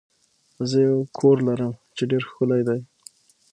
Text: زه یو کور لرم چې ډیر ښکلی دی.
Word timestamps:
زه 0.69 0.77
یو 0.87 0.97
کور 1.17 1.37
لرم 1.47 1.71
چې 1.95 2.03
ډیر 2.11 2.23
ښکلی 2.29 2.61
دی. 2.67 2.79